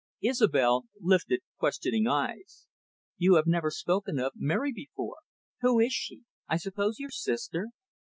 [0.23, 2.65] Isobel lifted questioning eyes.
[3.19, 5.17] "You have never spoken of Mary before.
[5.59, 6.23] Who is she?
[6.47, 7.67] I suppose your sister?"